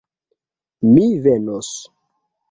[0.93, 1.69] Mi venos.